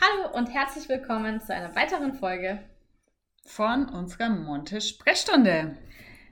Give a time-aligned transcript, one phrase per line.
[0.00, 2.62] Hallo und herzlich willkommen zu einer weiteren Folge
[3.44, 5.76] von unserer Monte-Sprechstunde.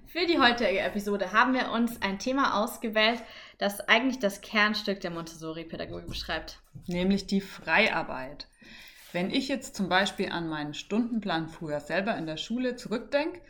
[0.06, 3.22] Für die heutige Episode haben wir uns ein Thema ausgewählt,
[3.58, 6.58] das eigentlich das Kernstück der Montessori-Pädagogik beschreibt.
[6.87, 8.49] Nämlich die Freiarbeit.
[9.13, 13.40] Wenn ich jetzt zum Beispiel an meinen Stundenplan früher selber in der Schule zurückdenke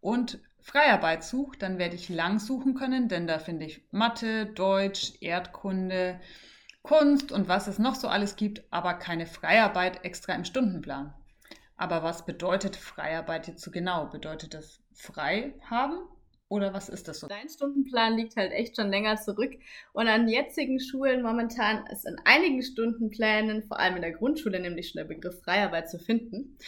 [0.00, 5.12] und Freiarbeit suche, dann werde ich lang suchen können, denn da finde ich Mathe, Deutsch,
[5.20, 6.20] Erdkunde,
[6.82, 11.14] Kunst und was es noch so alles gibt, aber keine Freiarbeit extra im Stundenplan.
[11.76, 14.06] Aber was bedeutet Freiarbeit jetzt so genau?
[14.06, 15.98] Bedeutet das frei haben
[16.48, 17.28] oder was ist das so?
[17.28, 19.52] Dein Stundenplan liegt halt echt schon länger zurück
[19.92, 24.88] und an jetzigen Schulen momentan ist in einigen Stundenplänen, vor allem in der Grundschule, nämlich
[24.88, 26.58] schon der Begriff Freiarbeit zu finden.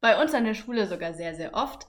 [0.00, 1.88] Bei uns an der Schule sogar sehr, sehr oft.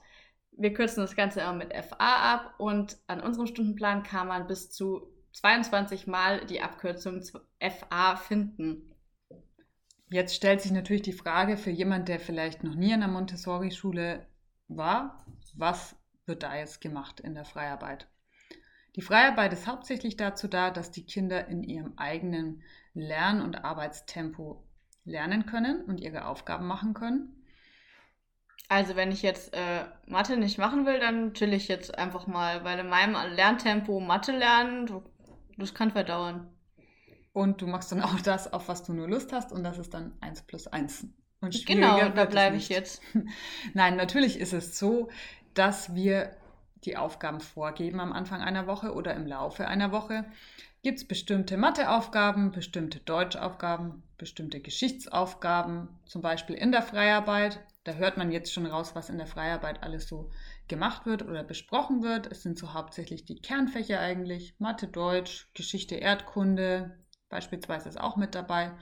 [0.52, 4.70] Wir kürzen das Ganze immer mit FA ab und an unserem Stundenplan kann man bis
[4.70, 7.22] zu 22 Mal die Abkürzung
[7.60, 8.94] FA finden.
[10.08, 14.26] Jetzt stellt sich natürlich die Frage für jemand, der vielleicht noch nie in der Montessori-Schule
[14.68, 18.08] war, was wird da jetzt gemacht in der Freiarbeit?
[18.96, 24.66] Die Freiarbeit ist hauptsächlich dazu da, dass die Kinder in ihrem eigenen Lern- und Arbeitstempo
[25.04, 27.42] lernen können und ihre Aufgaben machen können.
[28.68, 32.64] Also wenn ich jetzt äh, Mathe nicht machen will, dann chill ich jetzt einfach mal,
[32.64, 34.86] weil in meinem Lerntempo Mathe lernen,
[35.56, 36.48] das kann verdauern.
[37.32, 39.94] Und du machst dann auch das, auf was du nur Lust hast, und das ist
[39.94, 41.06] dann 1 plus 1.
[41.40, 43.02] Und genau, da bleibe ich jetzt.
[43.74, 45.08] Nein, natürlich ist es so,
[45.54, 46.36] dass wir
[46.84, 50.24] die Aufgaben vorgeben am Anfang einer Woche oder im Laufe einer Woche.
[50.82, 57.60] Gibt es bestimmte Matheaufgaben, bestimmte Deutschaufgaben, bestimmte Geschichtsaufgaben, zum Beispiel in der Freiarbeit.
[57.84, 60.30] Da hört man jetzt schon raus, was in der Freiarbeit alles so
[60.68, 62.30] gemacht wird oder besprochen wird.
[62.30, 64.54] Es sind so hauptsächlich die Kernfächer eigentlich.
[64.58, 68.72] Mathe, Deutsch, Geschichte, Erdkunde beispielsweise ist auch mit dabei.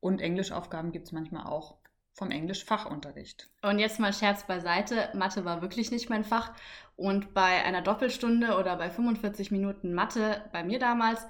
[0.00, 1.78] Und Englischaufgaben gibt es manchmal auch
[2.12, 3.48] vom Englisch-Fachunterricht.
[3.62, 5.10] Und jetzt mal Scherz beiseite.
[5.14, 6.52] Mathe war wirklich nicht mein Fach.
[6.96, 11.26] Und bei einer Doppelstunde oder bei 45 Minuten Mathe bei mir damals,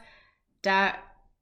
[0.62, 0.94] da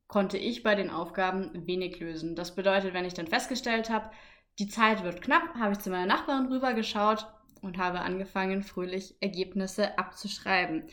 [0.06, 2.34] konnte ich bei den Aufgaben wenig lösen.
[2.34, 4.10] Das bedeutet, wenn ich dann festgestellt habe,
[4.58, 7.26] die Zeit wird knapp, habe ich zu meiner Nachbarin rübergeschaut
[7.62, 10.88] und habe angefangen, fröhlich Ergebnisse abzuschreiben.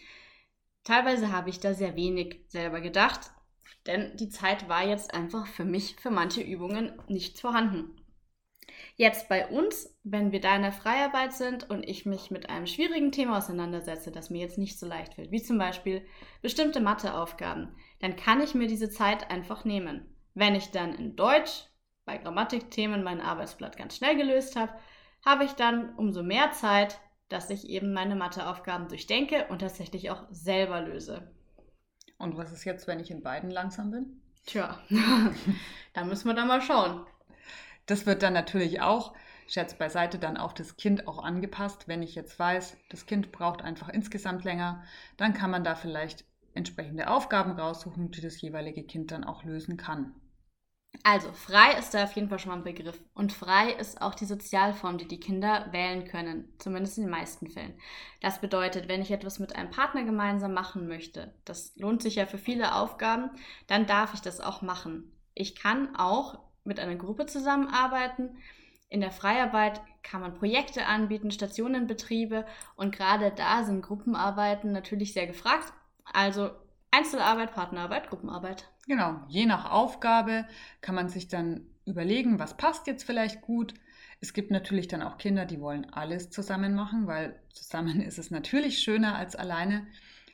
[0.84, 3.31] Teilweise habe ich da sehr wenig selber gedacht,
[3.88, 7.96] denn die Zeit war jetzt einfach für mich für manche Übungen nicht vorhanden.
[8.96, 12.68] Jetzt bei uns, wenn wir da in der Freiarbeit sind und ich mich mit einem
[12.68, 16.06] schwierigen Thema auseinandersetze, das mir jetzt nicht so leicht fällt, wie zum Beispiel
[16.42, 20.16] bestimmte Matheaufgaben, dann kann ich mir diese Zeit einfach nehmen.
[20.34, 21.66] Wenn ich dann in Deutsch
[22.06, 24.74] bei Grammatikthemen mein Arbeitsblatt ganz schnell gelöst habe,
[25.25, 27.00] habe ich dann umso mehr Zeit,
[27.30, 31.28] dass ich eben meine Matheaufgaben durchdenke und tatsächlich auch selber löse.
[32.18, 34.22] Und was ist jetzt, wenn ich in beiden langsam bin?
[34.46, 34.80] Tja,
[35.94, 37.06] da müssen wir dann mal schauen.
[37.88, 39.14] Das wird dann natürlich auch,
[39.47, 41.88] Scherz beiseite, dann auf das Kind auch angepasst.
[41.88, 44.84] Wenn ich jetzt weiß, das Kind braucht einfach insgesamt länger,
[45.18, 49.78] dann kann man da vielleicht entsprechende Aufgaben raussuchen, die das jeweilige Kind dann auch lösen
[49.78, 50.16] kann.
[51.07, 52.99] Also, frei ist da auf jeden Fall schon mal ein Begriff.
[53.13, 57.47] Und frei ist auch die Sozialform, die die Kinder wählen können, zumindest in den meisten
[57.47, 57.75] Fällen.
[58.21, 62.25] Das bedeutet, wenn ich etwas mit einem Partner gemeinsam machen möchte, das lohnt sich ja
[62.25, 63.29] für viele Aufgaben,
[63.67, 65.11] dann darf ich das auch machen.
[65.35, 68.39] Ich kann auch mit einer Gruppe zusammenarbeiten.
[68.89, 75.27] In der Freiarbeit kann man Projekte anbieten, Stationenbetriebe und gerade da sind Gruppenarbeiten natürlich sehr
[75.27, 75.72] gefragt.
[76.11, 76.49] Also
[76.95, 78.69] Einzelarbeit, Partnerarbeit, Gruppenarbeit.
[78.88, 80.45] Genau, je nach Aufgabe
[80.81, 83.73] kann man sich dann überlegen, was passt jetzt vielleicht gut.
[84.22, 88.31] Es gibt natürlich dann auch Kinder, die wollen alles zusammen machen, weil zusammen ist es
[88.31, 89.85] natürlich schöner als alleine.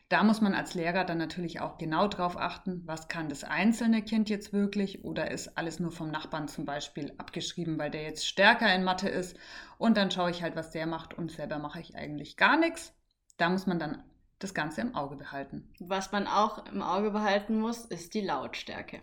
[0.07, 4.01] Da muss man als Lehrer dann natürlich auch genau drauf achten, was kann das einzelne
[4.01, 8.27] Kind jetzt wirklich oder ist alles nur vom Nachbarn zum Beispiel abgeschrieben, weil der jetzt
[8.27, 9.37] stärker in Mathe ist
[9.77, 12.93] und dann schaue ich halt, was der macht und selber mache ich eigentlich gar nichts.
[13.37, 14.03] Da muss man dann
[14.43, 15.67] das Ganze im Auge behalten.
[15.79, 18.99] Was man auch im Auge behalten muss, ist die Lautstärke.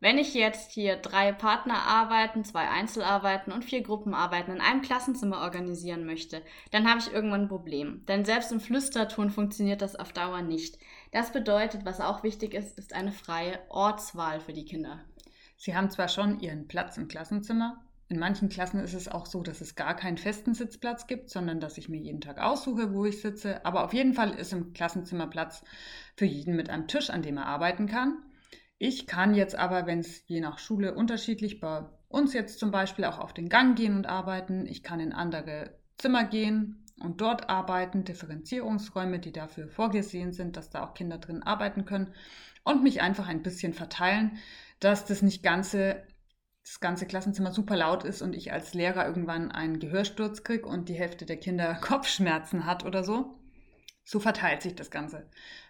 [0.00, 6.04] Wenn ich jetzt hier drei Partnerarbeiten, zwei Einzelarbeiten und vier Gruppenarbeiten in einem Klassenzimmer organisieren
[6.04, 8.04] möchte, dann habe ich irgendwann ein Problem.
[8.06, 10.78] Denn selbst im Flüsterton funktioniert das auf Dauer nicht.
[11.12, 15.00] Das bedeutet, was auch wichtig ist, ist eine freie Ortswahl für die Kinder.
[15.56, 19.42] Sie haben zwar schon ihren Platz im Klassenzimmer, in manchen Klassen ist es auch so,
[19.42, 23.06] dass es gar keinen festen Sitzplatz gibt, sondern dass ich mir jeden Tag aussuche, wo
[23.06, 23.64] ich sitze.
[23.64, 25.64] Aber auf jeden Fall ist im Klassenzimmer Platz
[26.16, 28.22] für jeden mit einem Tisch, an dem er arbeiten kann.
[28.78, 33.06] Ich kann jetzt aber, wenn es je nach Schule unterschiedlich bei uns jetzt zum Beispiel
[33.06, 34.66] auch auf den Gang gehen und arbeiten.
[34.66, 40.70] Ich kann in andere Zimmer gehen und dort arbeiten, Differenzierungsräume, die dafür vorgesehen sind, dass
[40.70, 42.12] da auch Kinder drin arbeiten können
[42.64, 44.38] und mich einfach ein bisschen verteilen,
[44.80, 46.02] dass das nicht ganze
[46.64, 50.88] das ganze Klassenzimmer super laut ist und ich als Lehrer irgendwann einen Gehörsturz kriege und
[50.88, 53.38] die Hälfte der Kinder Kopfschmerzen hat oder so.
[54.02, 55.28] So verteilt sich das Ganze.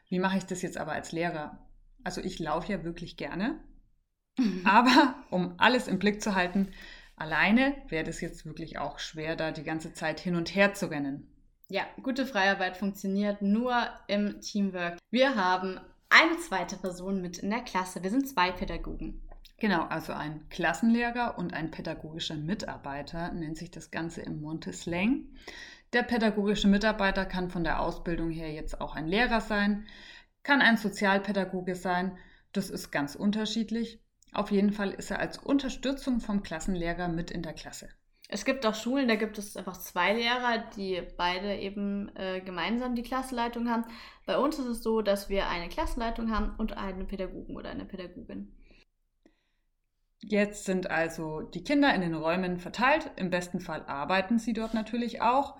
[0.09, 1.59] Wie mache ich das jetzt aber als Lehrer?
[2.05, 3.59] Also ich laufe ja wirklich gerne,
[4.65, 6.73] aber um alles im Blick zu halten,
[7.17, 10.91] alleine wäre das jetzt wirklich auch schwer, da die ganze Zeit hin und her zu
[10.91, 11.29] rennen.
[11.69, 13.75] Ja, gute Freiarbeit funktioniert nur
[14.07, 14.99] im Teamwork.
[15.11, 15.81] Wir haben
[16.11, 18.03] eine zweite Person mit in der Klasse.
[18.03, 19.24] Wir sind zwei Pädagogen.
[19.65, 25.25] Genau, also ein Klassenlehrer und ein pädagogischer Mitarbeiter nennt sich das Ganze im Monteslang.
[25.95, 29.87] Der pädagogische Mitarbeiter kann von der Ausbildung her jetzt auch ein Lehrer sein,
[30.43, 32.19] kann ein Sozialpädagoge sein,
[32.53, 34.03] das ist ganz unterschiedlich.
[34.35, 37.89] Auf jeden Fall ist er als Unterstützung vom Klassenlehrer mit in der Klasse.
[38.29, 42.97] Es gibt auch Schulen, da gibt es einfach zwei Lehrer, die beide eben äh, gemeinsam
[42.97, 43.87] die Klassenleitung haben.
[44.27, 47.87] Bei uns ist es so, dass wir eine Klassenleitung haben und einen Pädagogen oder eine
[47.87, 48.53] Pädagogin.
[50.21, 53.11] Jetzt sind also die Kinder in den Räumen verteilt.
[53.17, 55.57] Im besten Fall arbeiten sie dort natürlich auch.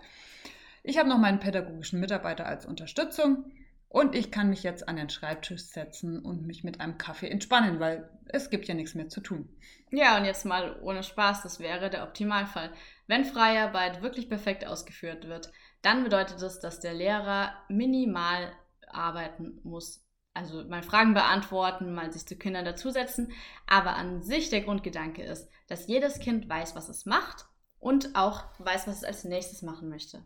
[0.83, 3.53] Ich habe noch meinen pädagogischen Mitarbeiter als Unterstützung
[3.89, 7.81] und ich kann mich jetzt an den Schreibtisch setzen und mich mit einem Kaffee entspannen,
[7.81, 9.49] weil es gibt ja nichts mehr zu tun.
[9.91, 12.73] Ja, und jetzt mal ohne Spaß, das wäre der Optimalfall.
[13.07, 15.53] Wenn Freiarbeit wirklich perfekt ausgeführt wird,
[15.83, 18.53] dann bedeutet das, dass der Lehrer minimal
[18.89, 20.04] arbeiten muss
[20.35, 23.33] also mal Fragen beantworten, mal sich zu Kindern dazusetzen.
[23.67, 27.47] Aber an sich der Grundgedanke ist, dass jedes Kind weiß, was es macht
[27.79, 30.25] und auch weiß, was es als nächstes machen möchte.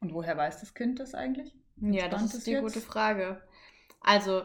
[0.00, 1.52] Und woher weiß das Kind das eigentlich?
[1.76, 2.62] Ja, das ist die jetzt?
[2.62, 3.42] gute Frage.
[4.00, 4.42] Also,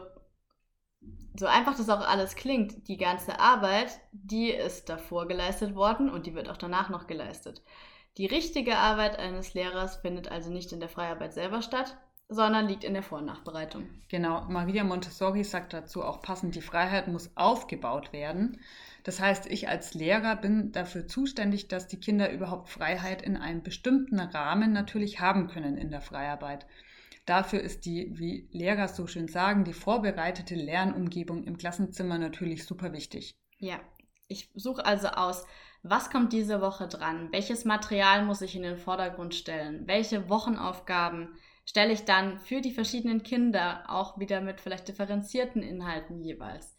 [1.38, 6.26] so einfach das auch alles klingt, die ganze Arbeit, die ist davor geleistet worden und
[6.26, 7.62] die wird auch danach noch geleistet.
[8.18, 11.96] Die richtige Arbeit eines Lehrers findet also nicht in der Freiarbeit selber statt,
[12.32, 13.88] sondern liegt in der Vor- und Nachbereitung.
[14.08, 18.60] Genau, Maria Montessori sagt dazu auch passend, die Freiheit muss aufgebaut werden.
[19.04, 23.62] Das heißt, ich als Lehrer bin dafür zuständig, dass die Kinder überhaupt Freiheit in einem
[23.62, 26.66] bestimmten Rahmen natürlich haben können in der Freiarbeit.
[27.26, 32.92] Dafür ist die, wie Lehrer so schön sagen, die vorbereitete Lernumgebung im Klassenzimmer natürlich super
[32.92, 33.32] wichtig.
[33.58, 33.78] Ja,
[34.28, 35.46] ich suche also aus,
[35.84, 37.28] was kommt diese Woche dran?
[37.32, 39.86] Welches Material muss ich in den Vordergrund stellen?
[39.86, 46.20] Welche Wochenaufgaben stelle ich dann für die verschiedenen Kinder auch wieder mit vielleicht differenzierten Inhalten
[46.20, 46.76] jeweils.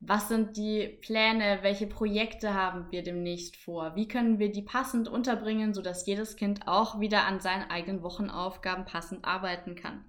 [0.00, 1.58] Was sind die Pläne?
[1.62, 3.96] Welche Projekte haben wir demnächst vor?
[3.96, 8.84] Wie können wir die passend unterbringen, sodass jedes Kind auch wieder an seinen eigenen Wochenaufgaben
[8.84, 10.04] passend arbeiten kann?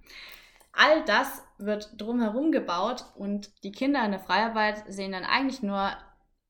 [0.74, 5.92] All das wird drumherum gebaut und die Kinder in der Freiarbeit sehen dann eigentlich nur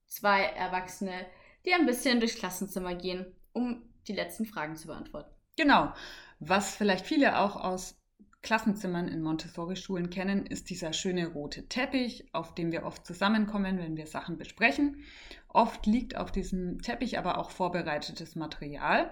[0.05, 1.25] zwei Erwachsene,
[1.65, 5.31] die ein bisschen durchs Klassenzimmer gehen, um die letzten Fragen zu beantworten.
[5.55, 5.93] Genau.
[6.39, 7.99] Was vielleicht viele auch aus
[8.41, 13.97] Klassenzimmern in Montessori-Schulen kennen, ist dieser schöne rote Teppich, auf dem wir oft zusammenkommen, wenn
[13.97, 15.03] wir Sachen besprechen.
[15.49, 19.11] Oft liegt auf diesem Teppich aber auch vorbereitetes Material.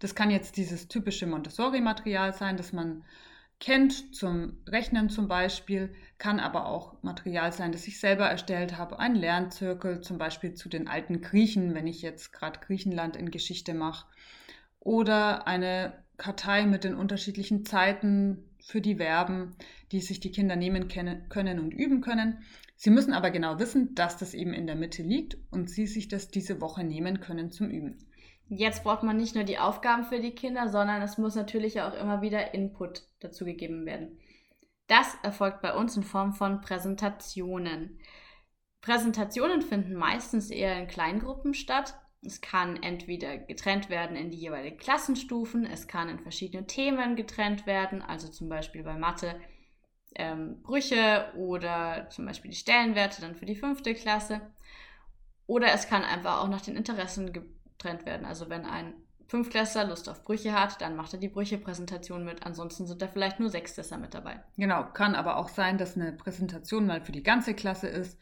[0.00, 3.04] Das kann jetzt dieses typische Montessori-Material sein, das man
[3.58, 8.98] kennt zum Rechnen zum Beispiel, kann aber auch Material sein, das ich selber erstellt habe.
[8.98, 13.74] Ein Lernzirkel zum Beispiel zu den alten Griechen, wenn ich jetzt gerade Griechenland in Geschichte
[13.74, 14.06] mache.
[14.78, 19.56] Oder eine Kartei mit den unterschiedlichen Zeiten für die Verben,
[19.92, 22.42] die sich die Kinder nehmen können und üben können.
[22.76, 26.08] Sie müssen aber genau wissen, dass das eben in der Mitte liegt und sie sich
[26.08, 27.98] das diese Woche nehmen können zum Üben.
[28.48, 31.94] Jetzt braucht man nicht nur die Aufgaben für die Kinder, sondern es muss natürlich auch
[31.94, 34.18] immer wieder Input dazu gegeben werden.
[34.86, 38.00] Das erfolgt bei uns in Form von Präsentationen.
[38.80, 44.76] Präsentationen finden meistens eher in Kleingruppen statt, es kann entweder getrennt werden in die jeweiligen
[44.76, 49.40] Klassenstufen, es kann in verschiedene Themen getrennt werden, also zum Beispiel bei Mathe
[50.14, 54.40] ähm, Brüche oder zum Beispiel die Stellenwerte dann für die fünfte Klasse.
[55.46, 58.26] Oder es kann einfach auch nach den Interessen getrennt werden.
[58.26, 58.94] Also wenn ein
[59.28, 62.44] Fünftklässler Lust auf Brüche hat, dann macht er die Brüche-Präsentation mit.
[62.44, 64.42] Ansonsten sind da vielleicht nur Sechstklässler mit dabei.
[64.56, 68.18] Genau, kann aber auch sein, dass eine Präsentation mal für die ganze Klasse ist.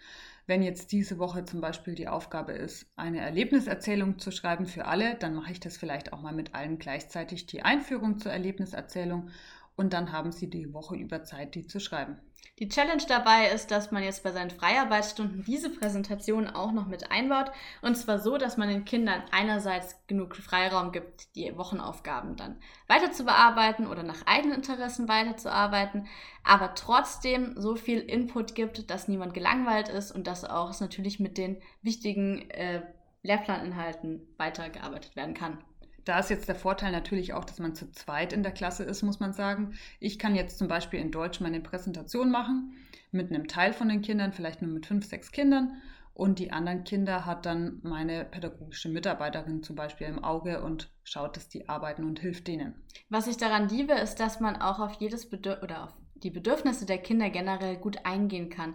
[0.46, 5.16] Wenn jetzt diese Woche zum Beispiel die Aufgabe ist, eine Erlebniserzählung zu schreiben für alle,
[5.16, 9.30] dann mache ich das vielleicht auch mal mit allen gleichzeitig die Einführung zur Erlebniserzählung
[9.74, 12.18] und dann haben sie die Woche über Zeit, die zu schreiben.
[12.58, 17.10] Die Challenge dabei ist, dass man jetzt bei seinen Freiarbeitsstunden diese Präsentation auch noch mit
[17.10, 17.52] einbaut.
[17.82, 22.58] Und zwar so, dass man den Kindern einerseits genug Freiraum gibt, die Wochenaufgaben dann
[22.88, 26.06] weiter zu bearbeiten oder nach eigenen Interessen weiterzuarbeiten,
[26.44, 31.20] aber trotzdem so viel Input gibt, dass niemand gelangweilt ist und dass auch es natürlich
[31.20, 32.80] mit den wichtigen äh,
[33.22, 35.58] Lehrplaninhalten weitergearbeitet werden kann.
[36.06, 39.02] Da ist jetzt der Vorteil natürlich auch, dass man zu zweit in der Klasse ist,
[39.02, 39.74] muss man sagen.
[39.98, 42.72] Ich kann jetzt zum Beispiel in Deutsch meine Präsentation machen
[43.10, 45.82] mit einem Teil von den Kindern, vielleicht nur mit fünf, sechs Kindern.
[46.14, 51.36] Und die anderen Kinder hat dann meine pädagogische Mitarbeiterin zum Beispiel im Auge und schaut,
[51.36, 52.74] dass die arbeiten und hilft denen.
[53.10, 56.86] Was ich daran liebe, ist, dass man auch auf jedes Bedürf oder auf die Bedürfnisse
[56.86, 58.74] der Kinder generell gut eingehen kann.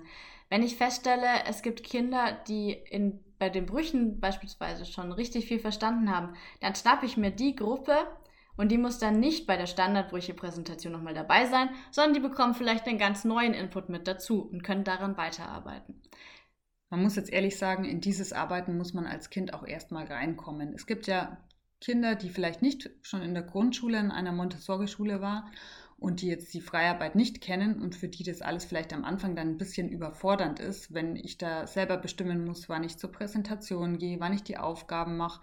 [0.51, 5.59] Wenn ich feststelle, es gibt Kinder, die in, bei den Brüchen beispielsweise schon richtig viel
[5.59, 7.95] verstanden haben, dann schnappe ich mir die Gruppe
[8.57, 12.85] und die muss dann nicht bei der Standardbrüche-Präsentation nochmal dabei sein, sondern die bekommen vielleicht
[12.85, 16.01] einen ganz neuen Input mit dazu und können daran weiterarbeiten.
[16.89, 20.73] Man muss jetzt ehrlich sagen, in dieses Arbeiten muss man als Kind auch erstmal reinkommen.
[20.73, 21.37] Es gibt ja
[21.79, 25.49] Kinder, die vielleicht nicht schon in der Grundschule in einer Montessori-Schule waren
[26.01, 29.35] und die jetzt die Freiarbeit nicht kennen und für die das alles vielleicht am Anfang
[29.35, 33.99] dann ein bisschen überfordernd ist, wenn ich da selber bestimmen muss, wann ich zur Präsentation
[33.99, 35.41] gehe, wann ich die Aufgaben mache.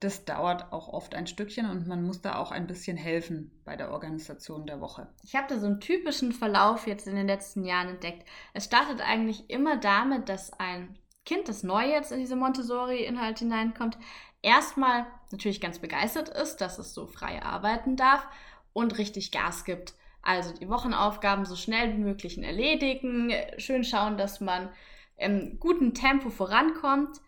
[0.00, 3.76] Das dauert auch oft ein Stückchen und man muss da auch ein bisschen helfen bei
[3.76, 5.06] der Organisation der Woche.
[5.22, 8.26] Ich habe da so einen typischen Verlauf jetzt in den letzten Jahren entdeckt.
[8.54, 13.98] Es startet eigentlich immer damit, dass ein Kind, das neu jetzt in diese Montessori-Inhalt hineinkommt,
[14.40, 18.26] erstmal natürlich ganz begeistert ist, dass es so frei arbeiten darf
[18.72, 19.94] und richtig Gas gibt.
[20.22, 24.70] Also die Wochenaufgaben so schnell wie möglich erledigen, schön schauen, dass man
[25.16, 27.20] im guten Tempo vorankommt.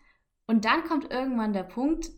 [0.45, 2.09] Und dann kommt irgendwann der Punkt,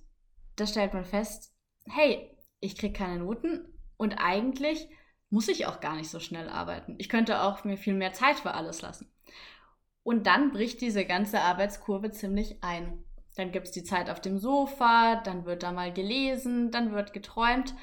[0.55, 1.53] da stellt man fest,
[1.85, 3.65] hey, ich kriege keine Noten
[3.97, 4.89] und eigentlich
[5.29, 6.95] muss ich auch gar nicht so schnell arbeiten.
[6.97, 9.11] Ich könnte auch mir viel mehr Zeit für alles lassen.
[10.03, 13.03] Und dann bricht diese ganze Arbeitskurve ziemlich ein.
[13.35, 17.11] Dann gibt es die Zeit auf dem Sofa, dann wird da mal gelesen, dann wird
[17.11, 17.73] geträumt.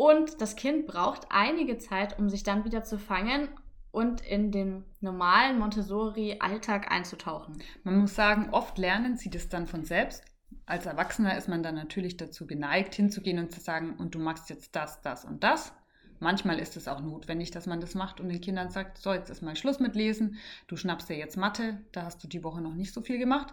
[0.00, 3.50] Und das Kind braucht einige Zeit, um sich dann wieder zu fangen
[3.90, 7.62] und in den normalen Montessori-Alltag einzutauchen.
[7.84, 10.24] Man muss sagen, oft lernen sie das dann von selbst.
[10.64, 14.48] Als Erwachsener ist man dann natürlich dazu geneigt, hinzugehen und zu sagen, und du machst
[14.48, 15.74] jetzt das, das und das.
[16.18, 19.28] Manchmal ist es auch notwendig, dass man das macht und den Kindern sagt, so, jetzt
[19.28, 22.62] ist mal Schluss mit Lesen, du schnappst dir jetzt Mathe, da hast du die Woche
[22.62, 23.52] noch nicht so viel gemacht.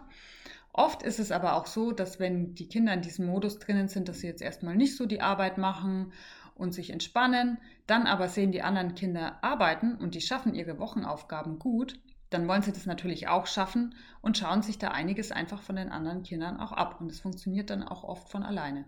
[0.72, 4.08] Oft ist es aber auch so, dass wenn die Kinder in diesem Modus drinnen sind,
[4.08, 6.12] dass sie jetzt erstmal nicht so die Arbeit machen
[6.58, 11.58] und sich entspannen, dann aber sehen die anderen Kinder arbeiten und die schaffen ihre Wochenaufgaben
[11.58, 11.98] gut,
[12.30, 15.90] dann wollen sie das natürlich auch schaffen und schauen sich da einiges einfach von den
[15.90, 17.00] anderen Kindern auch ab.
[17.00, 18.84] Und es funktioniert dann auch oft von alleine.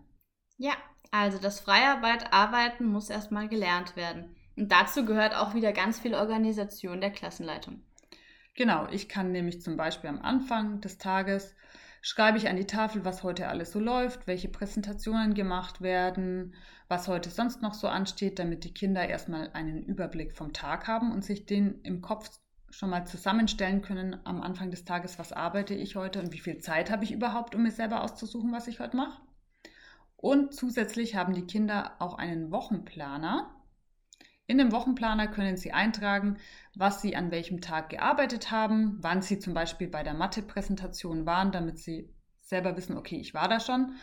[0.58, 0.72] Ja,
[1.10, 4.36] also das Freiarbeit arbeiten muss erstmal gelernt werden.
[4.56, 7.82] Und dazu gehört auch wieder ganz viel Organisation der Klassenleitung.
[8.56, 11.56] Genau, ich kann nämlich zum Beispiel am Anfang des Tages
[12.00, 16.54] schreibe ich an die Tafel, was heute alles so läuft, welche Präsentationen gemacht werden,
[16.88, 21.12] was heute sonst noch so ansteht, damit die Kinder erstmal einen Überblick vom Tag haben
[21.12, 22.30] und sich den im Kopf
[22.70, 26.58] schon mal zusammenstellen können am Anfang des Tages, was arbeite ich heute und wie viel
[26.58, 29.20] Zeit habe ich überhaupt, um mir selber auszusuchen, was ich heute mache.
[30.16, 33.54] Und zusätzlich haben die Kinder auch einen Wochenplaner,
[34.50, 36.36] in dem Wochenplaner können Sie eintragen,
[36.74, 41.52] was Sie an welchem Tag gearbeitet haben, wann Sie zum Beispiel bei der Mathe-Präsentation waren,
[41.52, 43.94] damit Sie selber wissen, okay, ich war da schon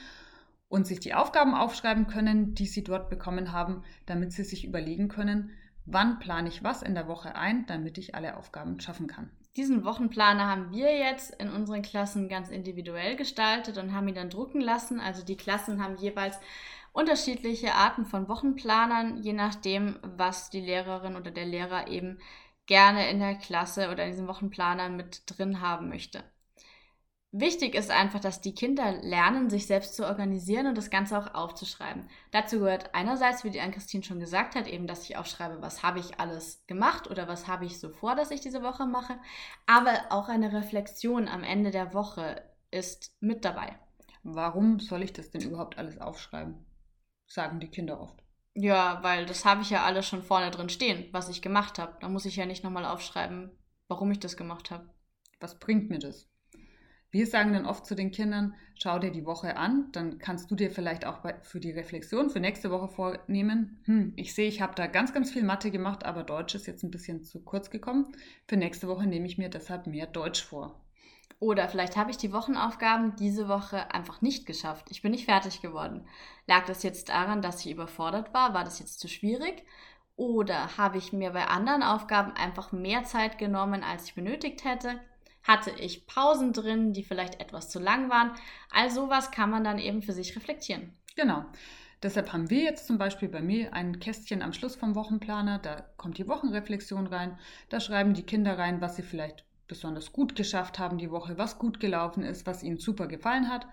[0.69, 5.09] und sich die Aufgaben aufschreiben können, die Sie dort bekommen haben, damit Sie sich überlegen
[5.09, 5.49] können,
[5.85, 9.29] wann plane ich was in der Woche ein, damit ich alle Aufgaben schaffen kann.
[9.57, 14.29] Diesen Wochenplaner haben wir jetzt in unseren Klassen ganz individuell gestaltet und haben ihn dann
[14.29, 15.01] drucken lassen.
[15.01, 16.39] Also die Klassen haben jeweils
[16.91, 22.19] unterschiedliche Arten von Wochenplanern, je nachdem, was die Lehrerin oder der Lehrer eben
[22.65, 26.23] gerne in der Klasse oder in diesem Wochenplaner mit drin haben möchte.
[27.39, 31.33] Wichtig ist einfach, dass die Kinder lernen, sich selbst zu organisieren und das Ganze auch
[31.33, 32.09] aufzuschreiben.
[32.31, 35.99] Dazu gehört einerseits, wie die Ann-Christine schon gesagt hat, eben, dass ich aufschreibe, was habe
[35.99, 39.19] ich alles gemacht oder was habe ich so vor, dass ich diese Woche mache.
[39.65, 42.41] Aber auch eine Reflexion am Ende der Woche
[42.71, 43.77] ist mit dabei.
[44.23, 46.66] Warum soll ich das denn überhaupt alles aufschreiben?
[47.27, 48.23] Sagen die Kinder oft.
[48.55, 51.95] Ja, weil das habe ich ja alles schon vorne drin stehen, was ich gemacht habe.
[52.01, 53.51] Da muss ich ja nicht nochmal aufschreiben,
[53.87, 54.89] warum ich das gemacht habe.
[55.39, 56.27] Was bringt mir das?
[57.11, 60.55] Wir sagen dann oft zu den Kindern, schau dir die Woche an, dann kannst du
[60.55, 64.75] dir vielleicht auch für die Reflexion für nächste Woche vornehmen, hm, ich sehe, ich habe
[64.75, 68.11] da ganz, ganz viel Mathe gemacht, aber Deutsch ist jetzt ein bisschen zu kurz gekommen.
[68.47, 70.83] Für nächste Woche nehme ich mir deshalb mehr Deutsch vor.
[71.39, 74.87] Oder vielleicht habe ich die Wochenaufgaben diese Woche einfach nicht geschafft.
[74.89, 76.07] Ich bin nicht fertig geworden.
[76.47, 78.53] Lag das jetzt daran, dass ich überfordert war?
[78.53, 79.63] War das jetzt zu schwierig?
[80.15, 84.99] Oder habe ich mir bei anderen Aufgaben einfach mehr Zeit genommen, als ich benötigt hätte?
[85.43, 88.31] Hatte ich Pausen drin, die vielleicht etwas zu lang waren?
[88.71, 90.97] All sowas kann man dann eben für sich reflektieren.
[91.15, 91.45] Genau.
[92.03, 95.59] Deshalb haben wir jetzt zum Beispiel bei mir ein Kästchen am Schluss vom Wochenplaner.
[95.59, 97.39] Da kommt die Wochenreflexion rein.
[97.69, 101.59] Da schreiben die Kinder rein, was sie vielleicht besonders gut geschafft haben die Woche, was
[101.59, 103.67] gut gelaufen ist, was ihnen super gefallen hat.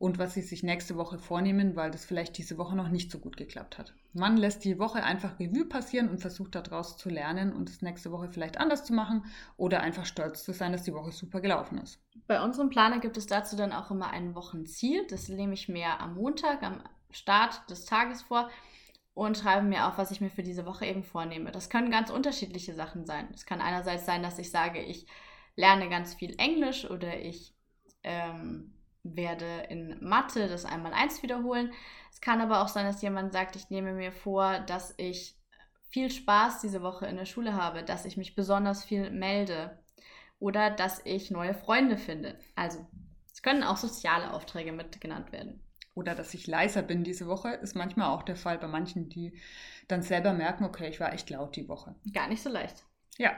[0.00, 3.18] und was sie sich nächste Woche vornehmen, weil das vielleicht diese Woche noch nicht so
[3.18, 3.92] gut geklappt hat.
[4.14, 8.10] Man lässt die Woche einfach Revue passieren und versucht daraus zu lernen und es nächste
[8.10, 9.26] Woche vielleicht anders zu machen
[9.58, 12.00] oder einfach stolz zu sein, dass die Woche super gelaufen ist.
[12.26, 15.06] Bei unserem Planer gibt es dazu dann auch immer ein Wochenziel.
[15.10, 18.48] Das nehme ich mir am Montag, am Start des Tages vor
[19.12, 21.52] und schreibe mir auf, was ich mir für diese Woche eben vornehme.
[21.52, 23.28] Das können ganz unterschiedliche Sachen sein.
[23.34, 25.06] Es kann einerseits sein, dass ich sage, ich
[25.56, 27.54] lerne ganz viel Englisch oder ich
[28.02, 31.72] ähm, werde in Mathe das einmal eins wiederholen.
[32.12, 35.36] Es kann aber auch sein, dass jemand sagt, ich nehme mir vor, dass ich
[35.88, 39.78] viel Spaß diese Woche in der Schule habe, dass ich mich besonders viel melde
[40.38, 42.38] oder dass ich neue Freunde finde.
[42.54, 42.86] Also
[43.32, 45.60] es können auch soziale Aufträge mit genannt werden.
[45.94, 49.38] Oder dass ich leiser bin diese Woche, ist manchmal auch der Fall bei manchen, die
[49.88, 51.96] dann selber merken, okay, ich war echt laut die Woche.
[52.12, 52.84] Gar nicht so leicht.
[53.18, 53.36] Ja,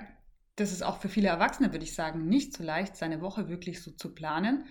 [0.57, 3.83] das ist auch für viele Erwachsene, würde ich sagen, nicht so leicht, seine Woche wirklich
[3.83, 4.67] so zu planen.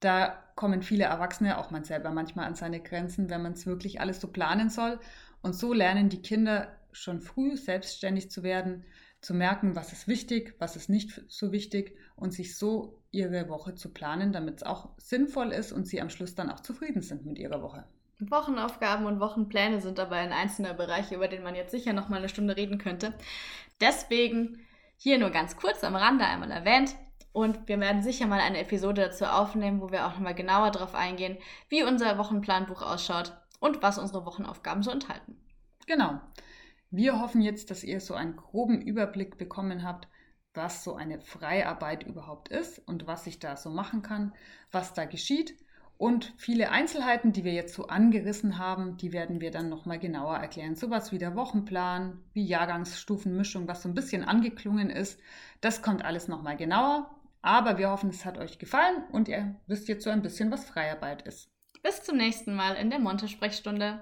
[0.00, 4.00] Da kommen viele Erwachsene, auch man selber manchmal an seine Grenzen, wenn man es wirklich
[4.00, 4.98] alles so planen soll.
[5.40, 8.84] Und so lernen die Kinder schon früh selbstständig zu werden,
[9.20, 13.74] zu merken, was ist wichtig, was ist nicht so wichtig und sich so ihre Woche
[13.74, 17.24] zu planen, damit es auch sinnvoll ist und sie am Schluss dann auch zufrieden sind
[17.24, 17.84] mit ihrer Woche.
[18.18, 22.18] Wochenaufgaben und Wochenpläne sind aber ein einzelner Bereich, über den man jetzt sicher noch mal
[22.18, 23.14] eine Stunde reden könnte.
[23.80, 24.60] Deswegen
[25.02, 26.94] hier nur ganz kurz am Rande einmal erwähnt.
[27.32, 30.94] Und wir werden sicher mal eine Episode dazu aufnehmen, wo wir auch nochmal genauer darauf
[30.94, 35.36] eingehen, wie unser Wochenplanbuch ausschaut und was unsere Wochenaufgaben so enthalten.
[35.86, 36.20] Genau.
[36.90, 40.06] Wir hoffen jetzt, dass ihr so einen groben Überblick bekommen habt,
[40.54, 44.32] was so eine Freiarbeit überhaupt ist und was ich da so machen kann,
[44.70, 45.56] was da geschieht.
[46.02, 50.36] Und viele Einzelheiten, die wir jetzt so angerissen haben, die werden wir dann nochmal genauer
[50.36, 50.74] erklären.
[50.74, 55.20] Sowas wie der Wochenplan, wie Jahrgangsstufenmischung, was so ein bisschen angeklungen ist.
[55.60, 57.08] Das kommt alles nochmal genauer.
[57.40, 60.64] Aber wir hoffen, es hat euch gefallen und ihr wisst jetzt so ein bisschen, was
[60.64, 61.48] Freiarbeit ist.
[61.84, 64.00] Bis zum nächsten Mal in der Monte-Sprechstunde.